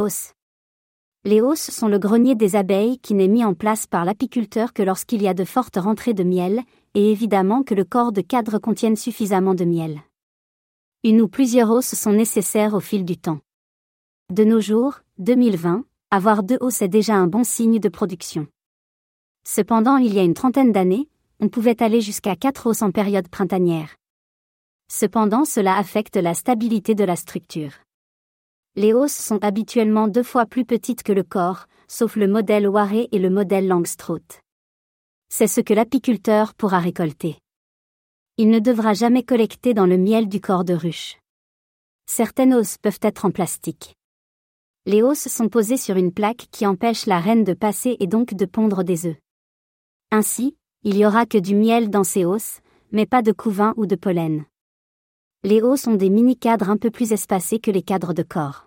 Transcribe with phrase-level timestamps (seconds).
[0.00, 0.32] Os.
[1.24, 4.82] Les hausses sont le grenier des abeilles qui n'est mis en place par l'apiculteur que
[4.82, 6.62] lorsqu'il y a de fortes rentrées de miel,
[6.94, 10.00] et évidemment que le corps de cadre contienne suffisamment de miel.
[11.04, 13.38] Une ou plusieurs hausses sont nécessaires au fil du temps.
[14.32, 18.48] De nos jours, 2020, avoir deux hausses est déjà un bon signe de production.
[19.46, 21.08] Cependant, il y a une trentaine d'années,
[21.38, 23.94] on pouvait aller jusqu'à quatre hausses en période printanière.
[24.90, 27.83] Cependant, cela affecte la stabilité de la structure.
[28.76, 33.08] Les hausses sont habituellement deux fois plus petites que le corps, sauf le modèle Waré
[33.12, 34.40] et le modèle Langstroth.
[35.28, 37.38] C'est ce que l'apiculteur pourra récolter.
[38.36, 41.18] Il ne devra jamais collecter dans le miel du corps de ruche.
[42.06, 43.94] Certaines hausses peuvent être en plastique.
[44.86, 48.34] Les hausses sont posées sur une plaque qui empêche la reine de passer et donc
[48.34, 49.16] de pondre des œufs.
[50.10, 52.58] Ainsi, il y aura que du miel dans ces hausses,
[52.90, 54.44] mais pas de couvain ou de pollen.
[55.46, 58.66] Les hausses ont des mini-cadres un peu plus espacés que les cadres de corps.